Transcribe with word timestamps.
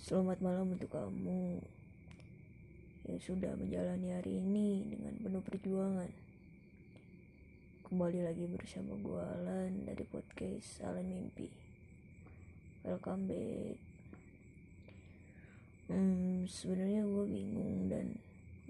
Selamat 0.00 0.40
malam 0.40 0.72
untuk 0.72 0.96
kamu 0.96 1.60
yang 3.04 3.20
sudah 3.20 3.52
menjalani 3.52 4.16
hari 4.16 4.40
ini 4.40 4.88
dengan 4.88 5.12
penuh 5.20 5.44
perjuangan. 5.44 6.08
Kembali 7.84 8.24
lagi 8.24 8.48
bersama 8.48 8.96
gue 8.96 9.20
Alan 9.20 9.84
dari 9.84 10.00
podcast 10.08 10.80
Alan 10.88 11.04
Mimpi. 11.04 11.52
Welcome 12.80 13.28
back. 13.28 13.76
Hmm, 15.92 16.48
sebenarnya 16.48 17.04
gue 17.04 17.24
bingung 17.28 17.92
dan 17.92 18.16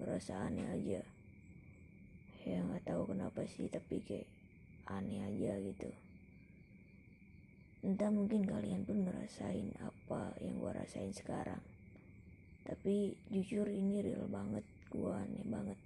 merasa 0.03 0.35
aneh 0.35 0.67
aja. 0.67 0.99
Ya 2.43 2.59
nggak 2.59 2.91
tahu 2.91 3.07
kenapa 3.07 3.47
sih, 3.47 3.71
tapi 3.71 4.03
kayak 4.03 4.27
aneh 4.91 5.23
aja 5.23 5.55
gitu 5.63 6.10
entah 7.81 8.13
mungkin 8.13 8.45
kalian 8.45 8.85
pun 8.85 9.01
ngerasain 9.01 9.73
apa 9.81 10.37
yang 10.37 10.61
gue 10.61 10.69
rasain 10.69 11.09
sekarang. 11.09 11.61
Tapi 12.61 13.17
jujur 13.33 13.65
ini 13.65 14.05
real 14.05 14.29
banget 14.29 14.61
gue 14.93 15.09
aneh 15.09 15.45
banget. 15.49 15.79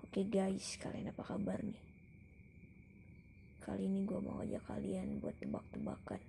Oke 0.00 0.24
guys 0.24 0.80
kalian 0.80 1.12
apa 1.12 1.22
kabar 1.28 1.60
nih? 1.60 1.80
Kali 3.60 3.84
ini 3.84 4.00
gue 4.08 4.16
mau 4.16 4.40
ajak 4.40 4.64
kalian 4.64 5.20
buat 5.20 5.36
tebak-tebakan. 5.44 6.20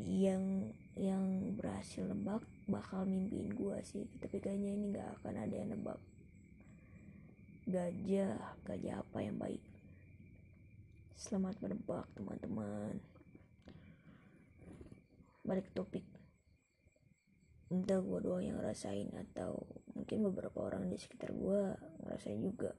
Yang 0.00 0.72
yang 0.96 1.24
berhasil 1.60 2.08
nebak 2.08 2.40
bakal 2.72 3.04
mimpiin 3.04 3.52
gue 3.52 3.76
sih 3.84 4.04
tapi 4.16 4.40
kayaknya 4.40 4.70
ini 4.72 4.84
nggak 4.96 5.08
akan 5.20 5.34
ada 5.44 5.54
yang 5.60 5.76
nebak. 5.76 6.00
Gajah 7.68 8.56
gajah 8.64 9.04
apa 9.04 9.18
yang 9.20 9.36
baik 9.36 9.69
Selamat 11.20 11.60
menebak 11.60 12.08
teman-teman. 12.16 12.96
Balik 15.44 15.68
ke 15.68 15.72
topik. 15.76 16.08
Entah 17.68 18.00
gue 18.00 18.18
doang 18.24 18.40
yang 18.40 18.56
ngerasain 18.56 19.12
Atau 19.12 19.68
mungkin 19.92 20.24
beberapa 20.24 20.64
orang 20.64 20.88
di 20.88 20.96
sekitar 20.96 21.36
gue 21.36 21.76
Ngerasain 22.00 22.40
juga. 22.40 22.72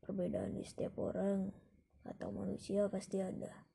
Perbedaan 0.00 0.56
di 0.56 0.64
setiap 0.64 0.96
orang 0.96 1.52
Atau 2.08 2.32
manusia 2.32 2.88
pasti 2.88 3.20
ada. 3.20 3.68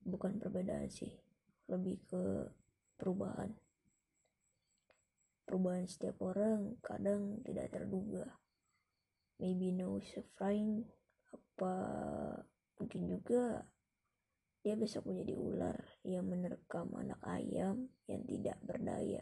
Bukan 0.00 0.40
perbedaan 0.40 0.88
sih 0.88 1.12
Lebih 1.68 2.08
ke 2.08 2.24
perubahan. 2.96 3.52
Perubahan 5.44 5.84
setiap 5.84 6.24
orang 6.24 6.80
kadang 6.80 7.44
tidak 7.44 7.68
terduga. 7.68 8.40
Maybe 9.36 9.76
no 9.76 10.00
suffering 10.00 10.88
apa 11.34 11.74
mungkin 12.78 13.10
juga 13.10 13.66
dia 14.64 14.80
besok 14.80 15.12
menjadi 15.12 15.34
ular 15.36 15.80
yang 16.08 16.24
menerkam 16.24 16.88
anak 16.96 17.20
ayam 17.20 17.92
yang 18.08 18.24
tidak 18.24 18.56
berdaya. 18.64 19.20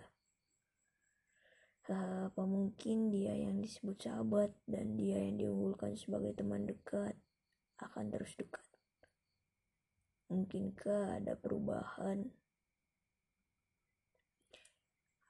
Apa 1.91 2.47
mungkin 2.47 3.11
dia 3.11 3.35
yang 3.35 3.59
disebut 3.59 4.07
sahabat 4.07 4.55
dan 4.71 4.95
dia 4.95 5.19
yang 5.19 5.43
diunggulkan 5.43 5.99
sebagai 5.99 6.39
teman 6.39 6.63
dekat 6.63 7.19
akan 7.83 8.07
terus 8.15 8.39
dekat? 8.39 8.63
Mungkinkah 10.31 11.19
ada 11.19 11.35
perubahan? 11.35 12.31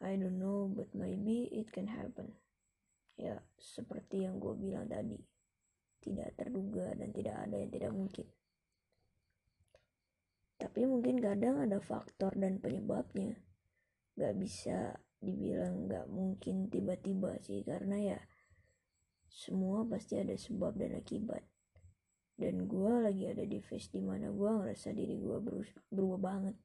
I 0.05 0.21
don't 0.21 0.37
know, 0.37 0.69
but 0.69 0.93
maybe 0.93 1.49
it 1.49 1.73
can 1.73 1.89
happen. 1.89 2.37
Ya, 3.17 3.41
seperti 3.57 4.29
yang 4.29 4.37
gue 4.37 4.53
bilang 4.61 4.93
tadi 4.93 5.32
tidak 6.03 6.35
terduga 6.35 6.91
dan 6.99 7.15
tidak 7.15 7.37
ada 7.39 7.57
yang 7.57 7.71
tidak 7.71 7.93
mungkin. 7.95 8.27
Tapi 10.59 10.81
mungkin 10.87 11.17
kadang 11.23 11.63
ada 11.63 11.79
faktor 11.79 12.35
dan 12.35 12.59
penyebabnya. 12.59 13.39
Gak 14.19 14.35
bisa 14.37 14.99
dibilang 15.23 15.87
gak 15.87 16.11
mungkin 16.11 16.67
tiba-tiba 16.67 17.39
sih 17.39 17.63
karena 17.63 18.19
ya 18.19 18.19
semua 19.31 19.87
pasti 19.87 20.19
ada 20.19 20.35
sebab 20.35 20.75
dan 20.75 20.99
akibat. 20.99 21.47
Dan 22.35 22.67
gue 22.67 22.93
lagi 23.07 23.31
ada 23.31 23.47
di 23.47 23.63
phase 23.63 23.95
di 23.95 24.03
mana 24.03 24.35
gue 24.35 24.51
ngerasa 24.51 24.91
diri 24.91 25.23
gue 25.23 25.39
berubah 25.89 26.21
banget. 26.21 26.57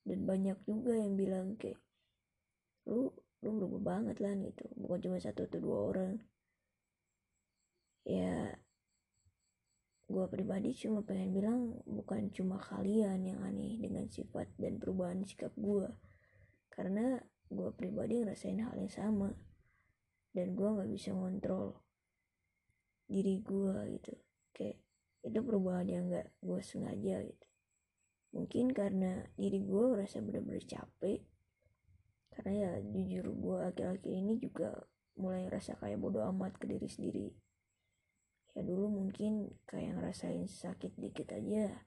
Dan 0.00 0.24
banyak 0.24 0.64
juga 0.64 0.96
yang 0.96 1.14
bilang 1.14 1.60
kayak 1.60 1.76
lu 2.88 3.12
lu 3.40 3.50
berubah 3.56 3.80
banget 3.96 4.16
lah 4.20 4.36
gitu 4.36 4.64
bukan 4.76 4.98
cuma 5.00 5.16
satu 5.16 5.48
atau 5.48 5.60
dua 5.60 5.78
orang 5.92 6.14
ya 8.04 8.52
gue 10.10 10.26
pribadi 10.26 10.74
cuma 10.74 11.06
pengen 11.06 11.30
bilang 11.30 11.60
bukan 11.86 12.34
cuma 12.34 12.58
kalian 12.58 13.22
yang 13.22 13.38
aneh 13.46 13.78
dengan 13.78 14.10
sifat 14.10 14.50
dan 14.58 14.82
perubahan 14.82 15.22
sikap 15.22 15.54
gue 15.54 15.86
karena 16.74 17.22
gue 17.50 17.68
pribadi 17.74 18.22
ngerasain 18.22 18.62
hal 18.62 18.74
yang 18.78 18.88
sama. 18.88 19.34
Dan 20.30 20.54
gue 20.54 20.68
nggak 20.70 20.88
bisa 20.88 21.10
ngontrol 21.10 21.82
diri 23.10 23.42
gue 23.42 23.76
gitu. 23.98 24.14
Kayak 24.54 24.78
itu 25.26 25.38
perubahan 25.42 25.84
yang 25.90 26.06
nggak 26.06 26.30
gue 26.38 26.60
sengaja 26.62 27.26
gitu. 27.26 27.46
Mungkin 28.30 28.70
karena 28.70 29.26
diri 29.34 29.66
gue 29.66 29.82
ngerasa 29.92 30.22
bener-bener 30.22 30.62
capek. 30.62 31.26
Karena 32.30 32.52
ya 32.54 32.72
jujur 32.80 33.26
gue 33.34 33.58
akhir-akhir 33.74 34.06
ini 34.14 34.38
juga 34.38 34.70
mulai 35.18 35.50
ngerasa 35.50 35.76
kayak 35.82 35.98
bodoh 35.98 36.24
amat 36.30 36.56
ke 36.56 36.70
diri 36.70 36.88
sendiri 36.88 37.28
ya 38.54 38.66
dulu 38.66 38.90
mungkin 38.90 39.46
kayak 39.62 39.94
ngerasain 39.94 40.50
sakit 40.50 40.98
dikit 40.98 41.30
aja 41.30 41.86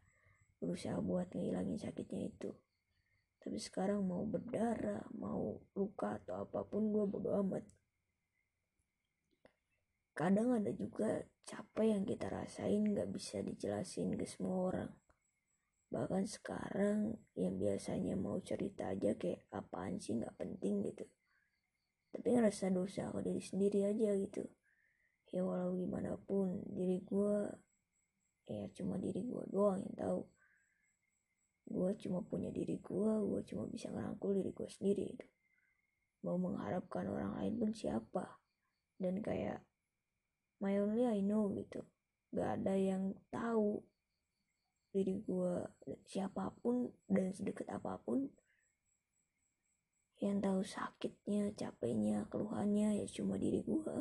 berusaha 0.63 0.95
buat 1.03 1.27
ngilangin 1.35 1.75
sakitnya 1.75 2.31
itu. 2.31 2.55
Tapi 3.43 3.59
sekarang 3.59 4.07
mau 4.07 4.23
berdarah 4.23 5.03
mau 5.19 5.59
luka 5.75 6.15
atau 6.23 6.47
apa 6.47 6.63
pun 6.63 6.95
gue 6.95 7.03
bodo 7.03 7.35
amat. 7.43 7.67
Kadang 10.15 10.55
ada 10.55 10.71
juga 10.71 11.27
capek 11.43 11.99
yang 11.99 12.03
kita 12.07 12.31
rasain 12.31 12.95
gak 12.95 13.11
bisa 13.11 13.43
dijelasin 13.43 14.15
ke 14.15 14.23
semua 14.23 14.71
orang. 14.71 14.91
Bahkan 15.91 16.23
sekarang 16.31 17.19
yang 17.35 17.59
biasanya 17.59 18.15
mau 18.15 18.39
cerita 18.39 18.95
aja 18.95 19.19
kayak 19.19 19.43
apaan 19.51 19.99
sih 19.99 20.15
gak 20.15 20.39
penting 20.39 20.79
gitu. 20.87 21.03
Tapi 22.15 22.39
ngerasa 22.39 22.71
dosa 22.71 23.11
ke 23.11 23.19
diri 23.19 23.43
sendiri 23.43 23.83
aja 23.83 24.15
gitu 24.15 24.47
ya 25.33 25.41
walau 25.41 25.73
gimana 25.73 26.13
pun 26.29 26.61
diri 26.69 27.01
gue 27.01 27.49
ya 28.45 28.69
cuma 28.77 29.01
diri 29.01 29.25
gue 29.25 29.43
doang 29.49 29.81
yang 29.81 29.97
tahu. 29.97 30.21
Gue 31.63 31.91
cuma 31.97 32.21
punya 32.21 32.53
diri 32.53 32.77
gue 32.77 33.13
gue 33.25 33.41
cuma 33.49 33.65
bisa 33.65 33.89
ngerangkul 33.89 34.37
diri 34.37 34.53
gue 34.53 34.69
sendiri 34.69 35.05
itu 35.17 35.27
mau 36.23 36.39
mengharapkan 36.39 37.09
orang 37.09 37.35
lain 37.41 37.53
pun 37.59 37.71
siapa? 37.73 38.39
Dan 38.95 39.19
kayak 39.19 39.65
my 40.61 40.77
only 40.79 41.03
I 41.03 41.19
know 41.19 41.49
gitu. 41.51 41.81
Gak 42.31 42.61
ada 42.61 42.77
yang 42.77 43.17
tahu 43.33 43.83
diri 44.93 45.25
gue 45.25 45.65
siapa 46.05 46.53
pun 46.61 46.93
dan 47.09 47.33
sedekat 47.33 47.65
apa 47.73 47.97
pun 48.05 48.29
yang 50.21 50.37
tahu 50.37 50.61
sakitnya 50.61 51.49
capeknya 51.57 52.29
keluhannya 52.29 53.01
ya 53.01 53.05
cuma 53.09 53.41
diri 53.41 53.65
gue 53.65 53.97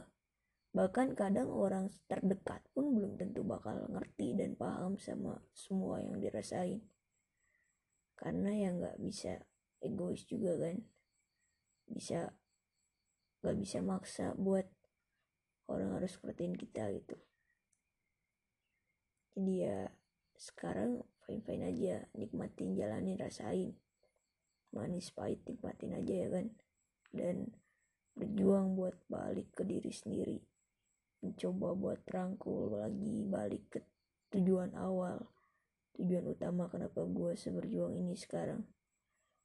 Bahkan 0.72 1.12
kadang 1.12 1.52
orang 1.52 1.92
terdekat 2.08 2.64
pun 2.72 2.96
belum 2.96 3.20
tentu 3.20 3.44
bakal 3.44 3.88
ngerti 3.92 4.32
dan 4.32 4.56
paham 4.56 4.96
sama 4.96 5.36
semua 5.52 6.00
yang 6.00 6.16
dirasain. 6.16 6.80
Karena 8.16 8.56
ya 8.56 8.72
nggak 8.72 8.96
bisa 9.00 9.36
egois 9.84 10.24
juga 10.24 10.56
kan. 10.56 10.80
Bisa 11.92 12.32
nggak 13.44 13.56
bisa 13.60 13.78
maksa 13.84 14.32
buat 14.32 14.64
orang 15.68 16.00
harus 16.00 16.16
sepertiin 16.16 16.56
kita 16.56 16.88
gitu. 16.96 17.20
Jadi 19.36 19.54
ya 19.60 19.92
sekarang 20.40 21.04
fine 21.22 21.44
fine 21.44 21.64
aja 21.68 21.94
nikmatin 22.18 22.74
jalanin 22.74 23.14
rasain 23.14 23.78
manis 24.74 25.12
pahit 25.14 25.38
nikmatin 25.46 25.94
aja 25.94 26.14
ya 26.26 26.28
kan 26.32 26.46
dan 27.12 27.36
berjuang 28.16 28.74
buat 28.74 28.96
balik 29.06 29.52
ke 29.52 29.62
diri 29.62 29.92
sendiri 29.92 30.51
mencoba 31.22 31.68
buat 31.78 32.00
rangkul 32.10 32.82
lagi 32.82 33.22
balik 33.22 33.78
ke 33.78 33.80
tujuan 34.34 34.74
awal. 34.74 35.22
Tujuan 35.94 36.26
utama 36.26 36.66
kenapa 36.66 37.06
gue 37.06 37.38
seberjuang 37.38 37.94
ini 37.94 38.18
sekarang. 38.18 38.66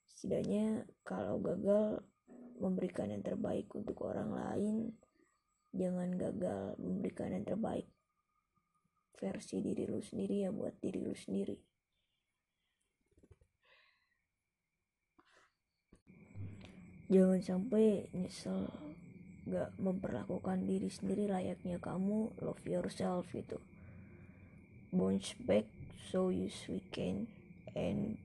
Setidaknya 0.10 0.90
kalau 1.06 1.38
gagal 1.38 2.02
memberikan 2.58 3.14
yang 3.14 3.22
terbaik 3.22 3.70
untuk 3.78 4.02
orang 4.10 4.34
lain. 4.34 4.98
Jangan 5.78 6.18
gagal 6.18 6.74
memberikan 6.82 7.30
yang 7.30 7.46
terbaik. 7.46 7.86
Versi 9.14 9.62
diri 9.62 9.86
lu 9.86 10.02
sendiri 10.02 10.46
ya 10.46 10.50
buat 10.50 10.74
diri 10.82 11.06
lu 11.06 11.14
sendiri. 11.14 11.58
Jangan 17.08 17.40
sampai 17.40 18.10
nyesel 18.12 18.68
gak 19.48 19.72
memperlakukan 19.80 20.68
diri 20.68 20.92
sendiri 20.92 21.32
layaknya 21.32 21.80
kamu 21.80 22.36
love 22.44 22.64
yourself 22.68 23.32
itu 23.32 23.58
bounce 24.92 25.36
back 25.44 25.68
so 26.12 26.32
you 26.32 26.52
can 26.92 27.28
and 27.76 28.20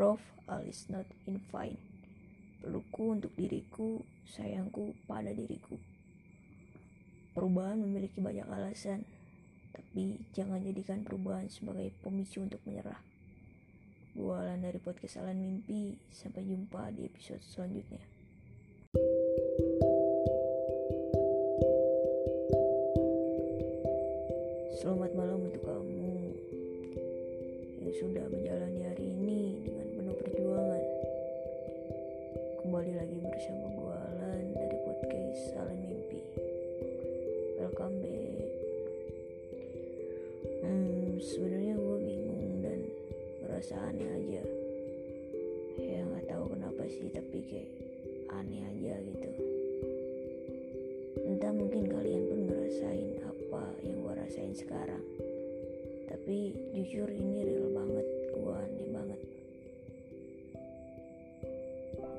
Prof 0.00 0.22
all 0.48 0.64
is 0.64 0.88
not 0.88 1.04
in 1.28 1.44
fine. 1.52 1.76
Pelukku 2.64 3.20
untuk 3.20 3.36
diriku, 3.36 4.00
sayangku 4.24 4.96
pada 5.04 5.28
diriku. 5.28 5.76
Perubahan 7.36 7.76
memiliki 7.84 8.24
banyak 8.24 8.48
alasan, 8.48 9.04
tapi 9.76 10.16
jangan 10.32 10.64
jadikan 10.64 11.04
perubahan 11.04 11.52
sebagai 11.52 11.92
pemicu 12.00 12.40
untuk 12.40 12.64
menyerah. 12.64 12.96
Gua 14.16 14.40
Alan 14.40 14.64
dari 14.64 14.80
podcast 14.80 15.20
Alan 15.20 15.36
Mimpi. 15.36 16.00
Sampai 16.08 16.48
jumpa 16.48 16.88
di 16.96 17.04
episode 17.04 17.44
selanjutnya. 17.44 18.00
Selamat 24.80 25.12
malam 25.12 25.44
untuk 25.44 25.60
kamu 25.60 26.32
yang 27.84 27.92
sudah 28.00 28.24
menjalani 28.32 28.80
hari 28.88 29.12
ini 29.12 29.60
dengan 29.60 29.86
penuh 29.92 30.16
perjuangan. 30.16 30.84
Kembali 32.64 32.92
lagi 32.96 33.16
bersama 33.20 33.76
gue 33.76 33.92
Alan 33.92 34.40
dari 34.56 34.78
podcast 34.80 35.42
Alan 35.60 35.84
Mimpi. 35.84 36.20
Welcome 37.60 38.00
back. 38.00 38.48
Hmm, 40.64 41.12
sebenarnya 41.20 41.76
gue 41.76 41.96
bingung 42.00 42.64
dan 42.64 42.80
ngerasa 43.44 43.76
aneh 43.84 44.08
aja. 44.16 44.42
Ya 45.76 46.08
nggak 46.08 46.24
tahu 46.24 46.56
kenapa 46.56 46.88
sih, 46.88 47.12
tapi 47.12 47.44
kayak 47.52 47.68
aneh 48.32 48.64
aja 48.64 48.96
gitu. 48.96 49.30
Entah 51.20 51.52
mungkin 51.52 51.84
kalian 51.84 52.22
pun 52.32 52.40
ngerasain 52.48 53.20
apa 53.28 53.62
yang 53.84 54.00
gue 54.00 54.09
rasain 54.20 54.52
sekarang. 54.52 55.00
Tapi 56.10 56.52
jujur 56.76 57.08
ini 57.08 57.48
real 57.48 57.72
banget, 57.72 58.06
gue 58.36 58.52
aneh 58.52 58.88
banget. 58.92 59.20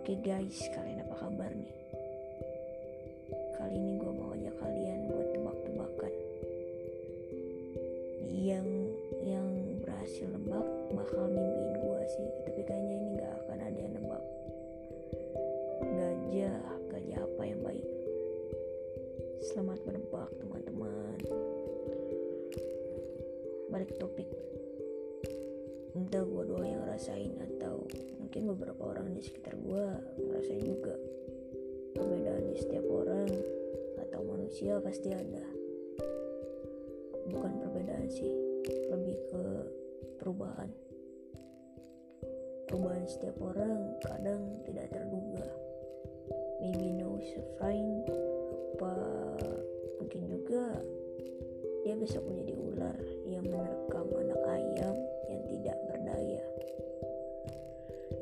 Oke 0.02 0.14
guys, 0.26 0.58
kalian 0.74 1.06
apa 1.06 1.16
kabar 1.22 1.52
nih? 1.54 1.74
Kali 3.54 3.76
ini 3.78 3.94
gue 4.02 4.12
mau 4.18 4.34
ajak 4.34 4.56
kalian 4.58 5.00
buat 5.14 5.28
tebak-tebakan. 5.30 6.14
Yang 8.32 8.68
yang 9.22 9.48
berhasil 9.86 10.26
nebak 10.26 10.66
bakal 10.98 11.30
mimpiin 11.30 11.74
gue 11.78 12.02
sih, 12.18 12.30
tapi 12.50 12.60
kayaknya 12.66 12.96
ini 12.98 13.08
gak 13.22 13.34
akan 13.46 13.60
ada 13.62 13.78
yang 13.78 13.94
nebak. 13.94 14.24
Gajah, 15.86 16.58
gajah 16.90 17.20
apa 17.22 17.42
yang 17.46 17.62
baik? 17.62 17.88
Selamat 19.52 19.80
menebak 19.86 20.30
teman-teman. 20.42 20.51
Balik 23.72 23.96
topik. 23.96 24.28
Entah 25.96 26.28
gue 26.28 26.44
doang 26.44 26.68
yang 26.68 26.84
ngerasain 26.84 27.32
atau 27.40 27.88
mungkin 28.20 28.52
beberapa 28.52 28.92
orang 28.92 29.16
di 29.16 29.24
sekitar 29.24 29.56
gue 29.56 29.84
ngerasain 30.20 30.64
juga. 30.64 30.96
Perbedaan 31.96 32.52
di 32.52 32.56
setiap 32.60 32.84
orang 32.92 33.32
atau 33.96 34.20
manusia 34.28 34.76
pasti 34.84 35.16
ada. 35.16 35.44
Bukan 37.32 37.52
perbedaan 37.64 38.12
sih, 38.12 38.32
lebih 38.92 39.16
ke 39.32 39.44
perubahan. 40.20 40.68
Perubahan 42.68 43.08
setiap 43.08 43.40
orang 43.40 43.96
kadang 44.04 44.60
tidak 44.68 44.92
terduga. 44.92 45.48
Maybe 46.60 46.92
no 46.92 47.20
surprise 47.24 48.08
apa 48.82 48.96
mungkin 50.02 50.26
juga 50.26 50.82
dia 51.82 51.98
besok 51.98 52.22
menjadi 52.30 52.54
ular 52.54 53.00
yang 53.26 53.42
menerkam 53.42 54.06
anak 54.14 54.42
ayam 54.46 54.96
yang 55.26 55.42
tidak 55.50 55.78
berdaya. 55.90 56.44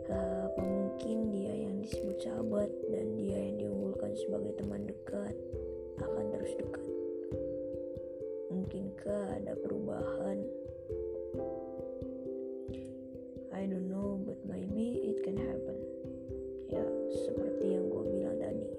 Apa 0.09 0.63
mungkin 0.63 1.29
dia 1.29 1.53
yang 1.67 1.83
disebut 1.83 2.17
sahabat 2.23 2.71
dan 2.87 3.19
dia 3.19 3.35
yang 3.35 3.55
diunggulkan 3.59 4.15
sebagai 4.15 4.55
teman 4.57 4.87
dekat 4.87 5.35
akan 5.99 6.25
terus 6.31 6.53
dekat. 6.55 6.87
Mungkinkah 8.49 9.23
ada 9.37 9.53
perubahan? 9.59 10.39
I 13.51 13.67
don't 13.67 13.91
know 13.91 14.23
but 14.23 14.39
maybe 14.47 15.03
it 15.03 15.19
can 15.27 15.35
happen. 15.35 15.77
Ya 16.71 16.83
seperti 17.27 17.75
yang 17.75 17.91
gue 17.91 18.03
bilang 18.07 18.39
tadi 18.39 18.71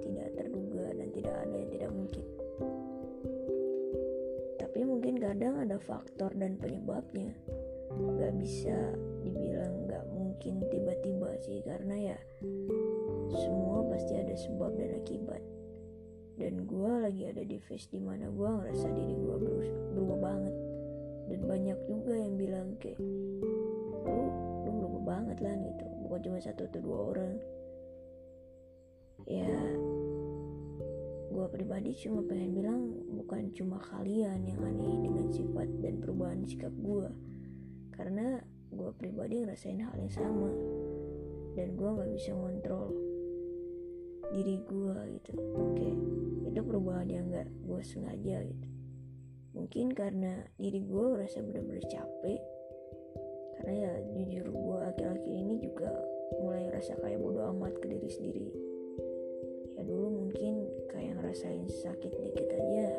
tidak 0.00 0.32
terduga 0.32 0.96
dan 0.96 1.08
tidak 1.12 1.36
ada 1.44 1.54
yang 1.54 1.70
tidak 1.70 1.90
mungkin 1.92 2.24
kadang 5.38 5.70
ada 5.70 5.78
faktor 5.78 6.34
dan 6.34 6.58
penyebabnya. 6.58 7.30
Gak 7.94 8.34
bisa 8.42 8.74
dibilang 9.22 9.86
gak 9.86 10.02
mungkin 10.10 10.66
tiba-tiba 10.66 11.30
sih 11.46 11.62
karena 11.62 11.94
ya 11.94 12.18
semua 13.38 13.86
pasti 13.86 14.18
ada 14.18 14.34
sebab 14.34 14.74
dan 14.74 14.98
akibat. 14.98 15.38
Dan 16.42 16.66
gue 16.66 16.90
lagi 16.90 17.22
ada 17.30 17.46
di 17.46 17.54
phase 17.62 17.86
di 17.86 18.02
mana 18.02 18.26
gue 18.34 18.50
ngerasa 18.50 18.90
diri 18.90 19.14
gue 19.14 19.36
berubah 19.94 20.18
banget. 20.18 20.54
Dan 21.30 21.40
banyak 21.46 21.78
juga 21.86 22.18
yang 22.18 22.34
bilang 22.34 22.68
kayak 22.82 22.98
lu 22.98 24.26
lu 24.66 24.70
berubah 24.74 25.02
banget 25.06 25.38
lah 25.38 25.54
gitu. 25.54 25.86
Bukan 26.02 26.18
cuma 26.18 26.38
satu 26.42 26.66
atau 26.66 26.82
dua 26.82 26.98
orang. 27.14 27.34
Ya 29.30 29.54
gue 31.38 31.46
pribadi 31.54 31.94
cuma 31.94 32.26
pengen 32.26 32.50
bilang 32.50 32.82
bukan 33.14 33.54
cuma 33.54 33.78
kalian 33.78 34.42
yang 34.42 34.58
aneh 34.58 35.06
dengan 35.06 35.30
sifat 35.30 35.70
dan 35.78 36.02
perubahan 36.02 36.42
sikap 36.42 36.74
gue 36.74 37.06
karena 37.94 38.42
gue 38.74 38.90
pribadi 38.98 39.46
ngerasain 39.46 39.78
hal 39.78 39.94
yang 39.94 40.10
sama 40.10 40.50
dan 41.54 41.78
gue 41.78 41.88
nggak 41.94 42.10
bisa 42.10 42.34
ngontrol 42.34 42.90
diri 44.34 44.60
gue 44.66 44.96
gitu. 45.14 45.32
Oke 45.54 45.90
itu 46.50 46.58
perubahan 46.58 47.06
yang 47.06 47.30
nggak 47.30 47.46
gue 47.46 47.80
sengaja 47.86 48.42
gitu. 48.42 48.68
Mungkin 49.54 49.94
karena 49.94 50.42
diri 50.58 50.82
gue 50.82 51.04
ngerasa 51.14 51.38
bener-bener 51.46 51.86
capek 51.86 52.42
karena 53.62 53.72
ya 53.78 53.92
jujur 54.10 54.46
gue 54.50 54.78
akhir-akhir 54.90 55.30
ini 55.30 55.54
juga 55.62 55.94
mulai 56.42 56.66
ngerasa 56.66 56.98
kayak 56.98 57.22
bodoh 57.22 57.46
amat 57.54 57.78
ke 57.78 57.86
diri 57.86 58.10
sendiri 58.10 58.50
dulu 59.88 60.12
mungkin 60.12 60.68
kayak 60.92 61.16
ngerasain 61.16 61.64
sakit 61.64 62.12
dikit 62.12 62.44
aja 62.52 62.92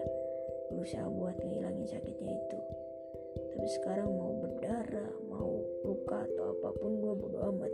berusaha 0.73 1.05
buat 1.05 1.37
ngilangin 1.37 1.85
sakitnya 1.85 2.33
itu. 2.33 2.59
Tapi 3.53 3.67
sekarang 3.77 4.09
mau 4.09 4.33
berdarah 4.41 5.13
mau 5.29 5.61
luka 5.85 6.25
atau 6.25 6.57
apa 6.57 6.69
pun 6.81 6.97
gue 6.97 7.13
bodo 7.13 7.39
amat. 7.53 7.73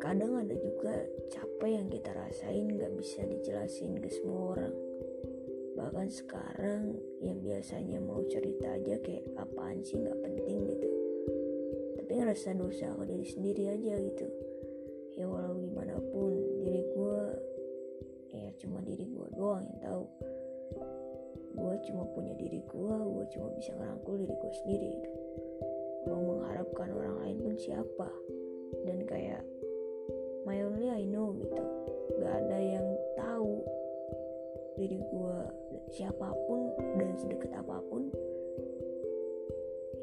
Kadang 0.00 0.40
ada 0.40 0.56
juga 0.56 1.04
capek 1.28 1.70
yang 1.80 1.88
kita 1.92 2.10
rasain 2.16 2.72
gak 2.80 2.92
bisa 2.96 3.20
dijelasin 3.28 4.00
ke 4.00 4.08
semua 4.08 4.56
orang. 4.56 4.74
Bahkan 5.76 6.08
sekarang 6.12 6.96
yang 7.20 7.44
biasanya 7.44 8.00
mau 8.00 8.24
cerita 8.24 8.72
aja 8.72 8.96
kayak 9.04 9.28
apaan 9.36 9.84
sih 9.84 10.00
gak 10.00 10.16
penting 10.24 10.64
gitu. 10.64 10.88
Tapi 12.00 12.12
ngerasa 12.20 12.56
dosa 12.56 12.88
ke 12.96 13.04
diri 13.04 13.26
sendiri 13.28 13.64
aja 13.68 13.96
gitu 14.00 14.53
ya 15.14 15.30
walau 15.30 15.54
gimana 15.62 15.94
pun 16.10 16.34
diri 16.58 16.82
gue 16.90 17.20
ya 18.34 18.50
cuma 18.58 18.82
diri 18.82 19.06
gue 19.06 19.26
doang 19.38 19.62
yang 19.62 19.78
tahu. 19.78 20.04
Gue 21.54 21.74
cuma 21.86 22.02
punya 22.10 22.34
diri 22.34 22.58
gue 22.66 22.94
gue 22.98 23.24
cuma 23.30 23.48
bisa 23.54 23.70
ngerangkul 23.78 24.14
diri 24.18 24.34
gue 24.34 24.52
sendiri 24.62 24.88
gitu. 24.98 25.10
mau 26.04 26.20
mengharapkan 26.20 26.90
orang 26.92 27.16
lain 27.22 27.36
pun 27.40 27.54
siapa. 27.54 28.10
Dan 28.82 29.06
kayak 29.06 29.40
my 30.42 30.58
only 30.66 30.90
I 30.90 31.06
know 31.06 31.30
gitu. 31.38 31.62
Gak 32.18 32.34
ada 32.44 32.58
yang 32.58 32.86
tahu 33.14 33.62
diri 34.74 34.98
gue 34.98 35.36
siapa 35.94 36.34
pun 36.50 36.74
dan 36.98 37.14
sedekat 37.14 37.54
apa 37.54 37.78
pun. 37.86 38.10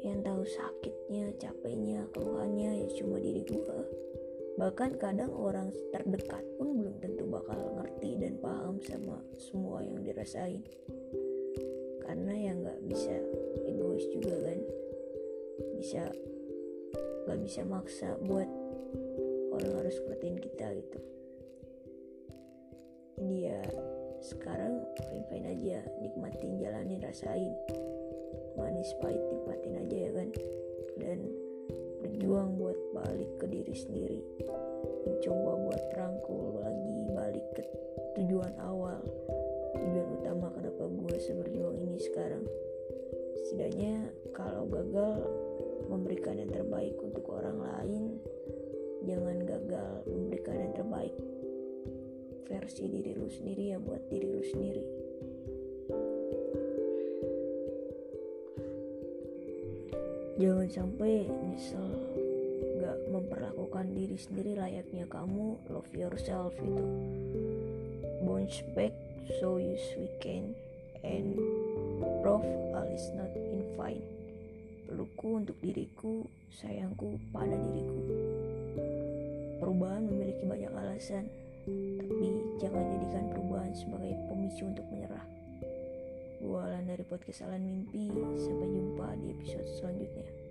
Yang 0.02 0.18
tahu 0.24 0.42
sakitnya 0.48 1.24
capeknya 1.36 2.08
keluhannya 2.16 2.80
ya 2.82 2.88
cuma 2.96 3.20
diri 3.22 3.44
gue 3.46 4.01
bahkan 4.62 4.94
kadang 4.94 5.34
orang 5.34 5.74
terdekat 5.90 6.46
pun 6.54 6.78
belum 6.78 6.94
tentu 7.02 7.26
bakal 7.26 7.58
ngerti 7.82 8.14
dan 8.14 8.38
paham 8.38 8.78
sama 8.78 9.18
semua 9.34 9.82
yang 9.82 9.98
dirasain. 10.06 10.62
Karena 11.98 12.30
ya 12.30 12.54
nggak 12.54 12.78
bisa 12.86 13.10
egois 13.66 14.06
juga 14.14 14.38
kan. 14.38 14.62
Bisa 15.74 16.06
nggak 17.26 17.40
bisa 17.42 17.66
maksa 17.66 18.14
buat 18.22 18.46
orang 19.50 19.82
harus 19.82 19.98
ngertiin 20.06 20.38
kita 20.38 20.78
gitu. 20.78 21.00
Dia 23.18 23.66
sekarang 24.22 24.78
fine 25.10 25.26
fine 25.26 25.58
aja 25.58 25.82
nikmatin 25.98 26.62
jalanin 26.62 27.02
rasain. 27.02 27.50
Manis 28.54 28.94
pahit 29.02 29.26
nikmatin 29.26 29.74
aja 29.74 29.96
ya 30.06 30.10
kan. 30.14 30.28
Dan 31.02 31.41
berjuang 32.12 32.60
buat 32.60 32.76
balik 32.92 33.40
ke 33.40 33.48
diri 33.48 33.72
sendiri. 33.72 34.20
Mencoba 35.08 35.52
buat 35.64 35.82
rangkul 35.96 36.60
lagi 36.60 37.08
balik 37.08 37.46
ke 37.56 37.64
tujuan 38.20 38.52
awal. 38.60 39.00
Tujuan 39.72 40.20
utama 40.20 40.52
kenapa 40.52 40.92
gue 40.92 41.16
seberjuang 41.16 41.80
ini 41.80 41.96
sekarang. 41.96 42.44
Setidaknya 43.48 44.12
kalau 44.36 44.68
gagal 44.68 45.24
memberikan 45.88 46.36
yang 46.36 46.52
terbaik 46.52 47.00
untuk 47.00 47.24
orang 47.32 47.64
lain. 47.64 48.20
Jangan 49.08 49.48
gagal 49.48 50.04
memberikan 50.04 50.56
yang 50.68 50.72
terbaik. 50.76 51.16
Versi 52.44 52.92
diri 52.92 53.16
lu 53.16 53.32
sendiri 53.32 53.72
ya 53.72 53.80
buat 53.80 54.04
diri 54.12 54.28
lu 54.28 54.44
sendiri 54.44 55.01
jangan 60.40 60.68
sampai 60.68 61.28
nyesel 61.28 61.88
gak 62.80 62.98
memperlakukan 63.12 63.86
diri 63.92 64.16
sendiri 64.16 64.56
layaknya 64.56 65.04
kamu. 65.06 65.60
Love 65.68 65.92
yourself 65.92 66.52
itu. 66.60 66.84
Bounce 68.24 68.64
back 68.72 68.94
so 69.40 69.58
you 69.58 69.76
can 70.22 70.56
and 71.04 71.36
prove 72.24 72.46
all 72.72 72.88
is 72.88 73.06
not 73.18 73.30
in 73.34 73.62
fine. 73.76 74.02
Pelukku 74.88 75.42
untuk 75.42 75.56
diriku 75.60 76.26
sayangku 76.52 77.20
pada 77.30 77.54
diriku. 77.54 78.00
Perubahan 79.62 80.04
memiliki 80.08 80.44
banyak 80.48 80.72
alasan 80.74 81.26
tapi 81.62 82.28
jangan 82.58 82.82
jadikan 82.98 83.24
perubahan 83.30 83.70
sebagai 83.70 84.18
pemicu 84.26 84.66
untuk 84.66 84.82
menyerah 84.90 85.22
Gua 86.42 86.66
Alan 86.66 86.90
dari 86.90 87.06
podcast 87.06 87.46
Alan 87.46 87.62
Mimpi. 87.62 88.10
Sampai 88.34 88.66
jumpa 88.74 89.14
di 89.22 89.30
episode 89.30 89.70
selanjutnya 89.78 90.41